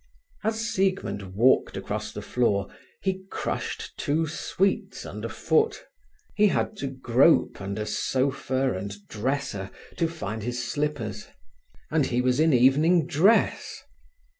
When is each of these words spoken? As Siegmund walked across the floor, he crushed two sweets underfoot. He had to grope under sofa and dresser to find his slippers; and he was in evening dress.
As 0.43 0.59
Siegmund 0.73 1.35
walked 1.35 1.77
across 1.77 2.11
the 2.11 2.23
floor, 2.23 2.67
he 3.03 3.21
crushed 3.29 3.95
two 3.99 4.25
sweets 4.25 5.05
underfoot. 5.05 5.85
He 6.33 6.47
had 6.47 6.75
to 6.77 6.87
grope 6.87 7.61
under 7.61 7.85
sofa 7.85 8.73
and 8.75 8.95
dresser 9.07 9.69
to 9.97 10.07
find 10.07 10.41
his 10.41 10.65
slippers; 10.65 11.27
and 11.91 12.07
he 12.07 12.19
was 12.19 12.39
in 12.39 12.51
evening 12.51 13.05
dress. 13.05 13.83